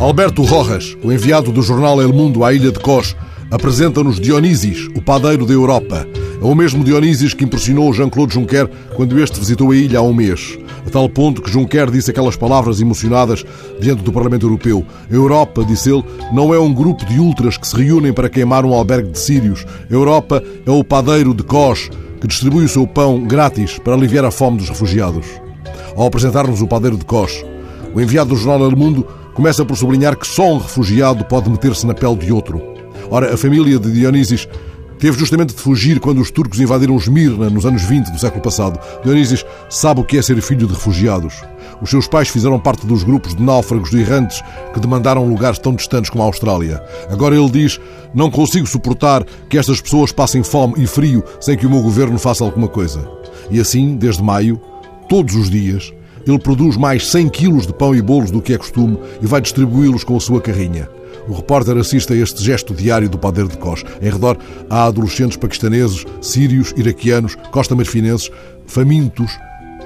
Alberto 0.00 0.42
Rojas, 0.44 0.96
o 1.02 1.10
enviado 1.10 1.50
do 1.50 1.60
jornal 1.60 2.00
El 2.00 2.12
Mundo 2.12 2.44
à 2.44 2.54
ilha 2.54 2.70
de 2.70 2.78
Kos, 2.78 3.16
apresenta-nos 3.50 4.20
Dionísis, 4.20 4.86
o 4.94 5.02
padeiro 5.02 5.44
da 5.44 5.52
Europa. 5.52 6.06
É 6.40 6.44
o 6.44 6.54
mesmo 6.54 6.84
Dionísis 6.84 7.34
que 7.34 7.42
impressionou 7.42 7.92
Jean-Claude 7.92 8.32
Juncker 8.32 8.70
quando 8.94 9.18
este 9.18 9.40
visitou 9.40 9.72
a 9.72 9.76
ilha 9.76 9.98
há 9.98 10.02
um 10.02 10.14
mês. 10.14 10.56
A 10.86 10.90
tal 10.90 11.08
ponto 11.08 11.42
que 11.42 11.50
Juncker 11.50 11.90
disse 11.90 12.12
aquelas 12.12 12.36
palavras 12.36 12.80
emocionadas 12.80 13.44
diante 13.80 14.04
do 14.04 14.12
Parlamento 14.12 14.46
Europeu. 14.46 14.86
A 15.10 15.12
Europa, 15.12 15.64
disse 15.64 15.90
ele, 15.90 16.04
não 16.32 16.54
é 16.54 16.60
um 16.60 16.72
grupo 16.72 17.04
de 17.04 17.18
ultras 17.18 17.56
que 17.56 17.66
se 17.66 17.74
reúnem 17.74 18.12
para 18.12 18.28
queimar 18.28 18.64
um 18.64 18.74
albergue 18.74 19.10
de 19.10 19.18
sírios. 19.18 19.66
A 19.90 19.92
Europa 19.92 20.40
é 20.64 20.70
o 20.70 20.84
padeiro 20.84 21.34
de 21.34 21.42
Kos 21.42 21.90
que 22.20 22.28
distribui 22.28 22.64
o 22.64 22.68
seu 22.68 22.86
pão 22.86 23.24
grátis 23.24 23.80
para 23.80 23.94
aliviar 23.94 24.24
a 24.24 24.30
fome 24.30 24.58
dos 24.58 24.68
refugiados. 24.68 25.26
Ao 25.96 26.06
apresentar-nos 26.06 26.62
o 26.62 26.68
padeiro 26.68 26.96
de 26.96 27.04
Kos, 27.04 27.44
o 27.92 28.00
enviado 28.00 28.30
do 28.30 28.36
jornal 28.36 28.64
El 28.64 28.76
Mundo 28.76 29.04
começa 29.38 29.64
por 29.64 29.76
sublinhar 29.76 30.16
que 30.16 30.26
só 30.26 30.52
um 30.52 30.58
refugiado 30.58 31.24
pode 31.24 31.48
meter-se 31.48 31.86
na 31.86 31.94
pele 31.94 32.16
de 32.16 32.32
outro. 32.32 32.60
Ora, 33.08 33.32
a 33.32 33.36
família 33.36 33.78
de 33.78 33.92
Dionísis 33.92 34.48
teve 34.98 35.16
justamente 35.16 35.54
de 35.54 35.62
fugir 35.62 36.00
quando 36.00 36.20
os 36.20 36.28
turcos 36.28 36.58
invadiram 36.58 36.96
Esmirna 36.96 37.48
nos 37.48 37.64
anos 37.64 37.84
20 37.84 38.10
do 38.10 38.18
século 38.18 38.42
passado. 38.42 38.80
Dionísis 39.04 39.46
sabe 39.70 40.00
o 40.00 40.04
que 40.04 40.18
é 40.18 40.22
ser 40.22 40.42
filho 40.42 40.66
de 40.66 40.74
refugiados. 40.74 41.34
Os 41.80 41.88
seus 41.88 42.08
pais 42.08 42.26
fizeram 42.26 42.58
parte 42.58 42.84
dos 42.84 43.04
grupos 43.04 43.36
de 43.36 43.40
náufragos 43.40 43.90
de 43.90 44.00
errantes 44.00 44.42
que 44.74 44.80
demandaram 44.80 45.24
lugares 45.24 45.60
tão 45.60 45.72
distantes 45.72 46.10
como 46.10 46.24
a 46.24 46.26
Austrália. 46.26 46.82
Agora 47.08 47.36
ele 47.36 47.48
diz: 47.48 47.78
Não 48.12 48.32
consigo 48.32 48.66
suportar 48.66 49.24
que 49.48 49.56
estas 49.56 49.80
pessoas 49.80 50.10
passem 50.10 50.42
fome 50.42 50.74
e 50.78 50.86
frio 50.88 51.22
sem 51.40 51.56
que 51.56 51.64
o 51.64 51.70
meu 51.70 51.80
governo 51.80 52.18
faça 52.18 52.42
alguma 52.42 52.66
coisa. 52.66 53.08
E 53.52 53.60
assim, 53.60 53.94
desde 53.94 54.20
maio, 54.20 54.60
todos 55.08 55.36
os 55.36 55.48
dias, 55.48 55.92
ele 56.30 56.38
produz 56.38 56.76
mais 56.76 57.06
100 57.08 57.28
quilos 57.30 57.66
de 57.66 57.72
pão 57.72 57.94
e 57.94 58.02
bolos 58.02 58.30
do 58.30 58.42
que 58.42 58.52
é 58.52 58.58
costume 58.58 58.98
e 59.22 59.26
vai 59.26 59.40
distribuí-los 59.40 60.04
com 60.04 60.16
a 60.16 60.20
sua 60.20 60.40
carrinha. 60.40 60.88
O 61.26 61.32
repórter 61.32 61.76
assiste 61.76 62.12
a 62.12 62.16
este 62.16 62.42
gesto 62.42 62.74
diário 62.74 63.08
do 63.08 63.18
padeiro 63.18 63.48
de 63.48 63.56
Kos. 63.56 63.84
Em 64.00 64.10
redor 64.10 64.36
há 64.68 64.84
adolescentes 64.84 65.36
paquistaneses, 65.36 66.04
sírios, 66.20 66.72
iraquianos, 66.76 67.34
costa-marfinenses, 67.50 68.30
famintos, 68.66 69.30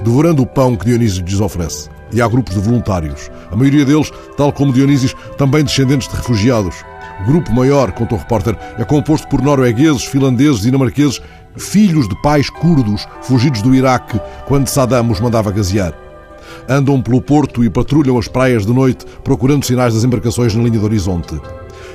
devorando 0.04 0.42
o 0.42 0.46
pão 0.46 0.76
que 0.76 0.84
Dionísio 0.84 1.24
lhes 1.24 1.40
oferece. 1.40 1.88
E 2.12 2.20
há 2.20 2.28
grupos 2.28 2.54
de 2.54 2.60
voluntários. 2.60 3.30
A 3.50 3.56
maioria 3.56 3.84
deles, 3.84 4.10
tal 4.36 4.52
como 4.52 4.72
Dionísio, 4.72 5.16
também 5.38 5.64
descendentes 5.64 6.08
de 6.08 6.16
refugiados. 6.16 6.76
O 7.22 7.24
grupo 7.24 7.52
maior, 7.52 7.92
conta 7.92 8.14
o 8.14 8.18
repórter, 8.18 8.56
é 8.78 8.84
composto 8.84 9.28
por 9.28 9.40
noruegueses, 9.40 10.04
finlandeses, 10.04 10.62
dinamarqueses, 10.62 11.20
filhos 11.56 12.08
de 12.08 12.20
pais 12.20 12.50
curdos 12.50 13.06
fugidos 13.22 13.62
do 13.62 13.74
Iraque 13.74 14.20
quando 14.46 14.68
Saddam 14.68 15.10
os 15.10 15.20
mandava 15.20 15.50
gasear 15.50 16.01
andam 16.68 17.00
pelo 17.00 17.20
porto 17.20 17.64
e 17.64 17.70
patrulham 17.70 18.18
as 18.18 18.28
praias 18.28 18.66
de 18.66 18.72
noite 18.72 19.04
procurando 19.22 19.64
sinais 19.64 19.94
das 19.94 20.04
embarcações 20.04 20.54
na 20.54 20.62
linha 20.62 20.78
do 20.78 20.84
horizonte. 20.84 21.40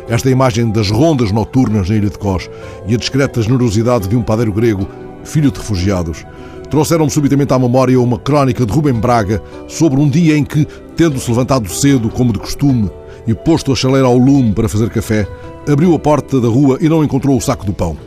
Esta 0.09 0.29
imagem 0.29 0.71
das 0.71 0.89
rondas 0.89 1.31
noturnas 1.31 1.89
na 1.89 1.95
ilha 1.95 2.09
de 2.09 2.17
Kos 2.17 2.49
e 2.87 2.95
a 2.95 2.97
discreta 2.97 3.41
generosidade 3.41 4.07
de 4.07 4.15
um 4.15 4.23
padeiro 4.23 4.53
grego, 4.53 4.87
filho 5.23 5.51
de 5.51 5.57
refugiados, 5.57 6.25
trouxeram-me 6.69 7.11
subitamente 7.11 7.53
à 7.53 7.59
memória 7.59 7.99
uma 7.99 8.17
crónica 8.17 8.65
de 8.65 8.71
Rubem 8.71 8.93
Braga 8.93 9.41
sobre 9.67 9.99
um 9.99 10.09
dia 10.09 10.37
em 10.37 10.43
que, 10.43 10.65
tendo-se 10.95 11.29
levantado 11.29 11.69
cedo, 11.69 12.09
como 12.09 12.31
de 12.31 12.39
costume, 12.39 12.89
e 13.25 13.33
posto 13.33 13.73
a 13.73 13.75
chaleira 13.75 14.07
ao 14.07 14.17
lume 14.17 14.53
para 14.53 14.69
fazer 14.69 14.89
café, 14.89 15.27
abriu 15.69 15.93
a 15.93 15.99
porta 15.99 16.39
da 16.39 16.47
rua 16.47 16.77
e 16.79 16.87
não 16.87 17.03
encontrou 17.03 17.35
o 17.35 17.41
saco 17.41 17.65
do 17.65 17.73
pão. 17.73 18.06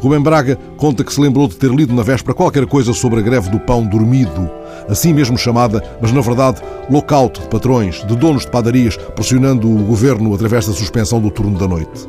Rubem 0.00 0.20
Braga 0.20 0.58
conta 0.78 1.04
que 1.04 1.12
se 1.12 1.20
lembrou 1.20 1.46
de 1.46 1.56
ter 1.56 1.70
lido 1.70 1.94
na 1.94 2.02
véspera 2.02 2.34
qualquer 2.34 2.64
coisa 2.66 2.94
sobre 2.94 3.20
a 3.20 3.22
greve 3.22 3.50
do 3.50 3.60
pão 3.60 3.86
dormido, 3.86 4.50
assim 4.88 5.12
mesmo 5.12 5.36
chamada, 5.36 5.84
mas 6.00 6.10
na 6.10 6.22
verdade 6.22 6.62
lockout 6.90 7.38
de 7.38 7.48
patrões, 7.48 8.04
de 8.06 8.16
donos 8.16 8.46
de 8.46 8.50
padarias, 8.50 8.96
pressionando 8.96 9.68
o 9.68 9.84
governo 9.84 10.34
através 10.34 10.66
da 10.66 10.72
suspensão 10.72 11.20
do 11.20 11.30
turno 11.30 11.58
da 11.58 11.68
noite. 11.68 12.08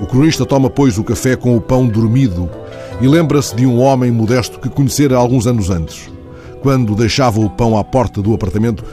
O 0.00 0.06
cronista 0.06 0.46
toma, 0.46 0.70
pois, 0.70 0.98
o 0.98 1.04
café 1.04 1.34
com 1.34 1.56
o 1.56 1.60
pão 1.60 1.86
dormido 1.86 2.48
e 3.00 3.08
lembra-se 3.08 3.56
de 3.56 3.66
um 3.66 3.80
homem 3.80 4.12
modesto 4.12 4.60
que 4.60 4.68
conhecera 4.68 5.16
alguns 5.16 5.46
anos 5.46 5.68
antes. 5.68 6.10
Quando 6.62 6.94
deixava 6.94 7.40
o 7.40 7.50
pão 7.50 7.76
à 7.76 7.82
porta 7.82 8.22
do 8.22 8.32
apartamento, 8.32 8.84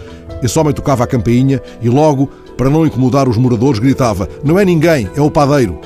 esse 0.42 0.58
homem 0.58 0.74
tocava 0.74 1.04
a 1.04 1.08
campainha 1.08 1.62
e 1.82 1.88
logo, 1.90 2.28
para 2.58 2.70
não 2.70 2.86
incomodar 2.86 3.30
os 3.30 3.38
moradores, 3.38 3.80
gritava: 3.80 4.28
Não 4.44 4.58
é 4.58 4.66
ninguém, 4.66 5.08
é 5.16 5.22
o 5.22 5.30
padeiro. 5.30 5.80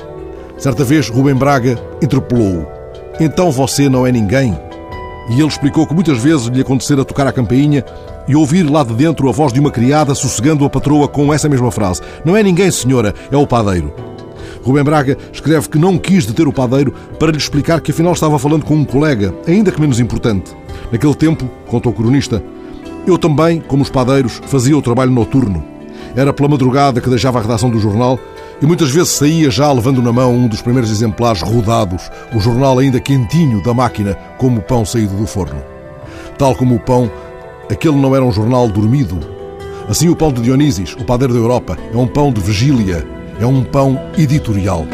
Certa 0.58 0.84
vez, 0.84 1.08
Rubem 1.08 1.34
Braga 1.34 1.78
interpelou-o. 2.00 2.66
Então 3.20 3.50
você 3.50 3.88
não 3.88 4.06
é 4.06 4.12
ninguém? 4.12 4.58
E 5.30 5.34
ele 5.34 5.46
explicou 5.46 5.86
que 5.86 5.94
muitas 5.94 6.18
vezes 6.18 6.46
lhe 6.46 6.60
acontecera 6.60 7.04
tocar 7.04 7.26
a 7.26 7.32
campainha 7.32 7.84
e 8.28 8.36
ouvir 8.36 8.62
lá 8.62 8.82
de 8.82 8.94
dentro 8.94 9.28
a 9.28 9.32
voz 9.32 9.52
de 9.52 9.60
uma 9.60 9.70
criada 9.70 10.14
sossegando 10.14 10.64
a 10.64 10.70
patroa 10.70 11.08
com 11.08 11.32
essa 11.32 11.48
mesma 11.48 11.70
frase: 11.70 12.02
Não 12.24 12.36
é 12.36 12.42
ninguém, 12.42 12.70
senhora, 12.70 13.14
é 13.30 13.36
o 13.36 13.46
padeiro. 13.46 13.92
Rubem 14.62 14.84
Braga 14.84 15.18
escreve 15.32 15.68
que 15.68 15.78
não 15.78 15.98
quis 15.98 16.24
deter 16.24 16.48
o 16.48 16.52
padeiro 16.52 16.94
para 17.18 17.30
lhe 17.30 17.36
explicar 17.36 17.80
que 17.80 17.90
afinal 17.90 18.12
estava 18.12 18.38
falando 18.38 18.64
com 18.64 18.74
um 18.74 18.84
colega, 18.84 19.34
ainda 19.46 19.70
que 19.70 19.80
menos 19.80 20.00
importante. 20.00 20.56
Naquele 20.90 21.14
tempo, 21.14 21.48
contou 21.66 21.92
o 21.92 21.94
cronista, 21.94 22.42
eu 23.06 23.18
também, 23.18 23.60
como 23.60 23.82
os 23.82 23.90
padeiros, 23.90 24.40
fazia 24.46 24.76
o 24.76 24.82
trabalho 24.82 25.10
noturno. 25.10 25.62
Era 26.16 26.32
pela 26.32 26.48
madrugada 26.48 27.00
que 27.00 27.10
deixava 27.10 27.38
a 27.38 27.42
redação 27.42 27.68
do 27.68 27.78
jornal 27.78 28.18
e 28.60 28.66
muitas 28.66 28.90
vezes 28.90 29.10
saía 29.10 29.50
já 29.50 29.70
levando 29.72 30.02
na 30.02 30.12
mão 30.12 30.34
um 30.34 30.48
dos 30.48 30.62
primeiros 30.62 30.90
exemplares 30.90 31.42
rodados, 31.42 32.10
o 32.34 32.40
jornal 32.40 32.78
ainda 32.78 33.00
quentinho 33.00 33.62
da 33.62 33.74
máquina, 33.74 34.14
como 34.38 34.58
o 34.58 34.62
pão 34.62 34.84
saído 34.84 35.14
do 35.16 35.26
forno. 35.26 35.62
Tal 36.38 36.54
como 36.54 36.74
o 36.74 36.80
pão, 36.80 37.10
aquele 37.70 37.96
não 37.96 38.14
era 38.14 38.24
um 38.24 38.32
jornal 38.32 38.68
dormido. 38.68 39.18
Assim, 39.88 40.08
o 40.08 40.16
pão 40.16 40.32
de 40.32 40.40
Dionísis, 40.40 40.94
o 40.94 41.04
padeiro 41.04 41.34
da 41.34 41.40
Europa, 41.40 41.76
é 41.92 41.96
um 41.96 42.06
pão 42.06 42.32
de 42.32 42.40
vigília, 42.40 43.06
é 43.38 43.46
um 43.46 43.62
pão 43.62 44.00
editorial. 44.16 44.86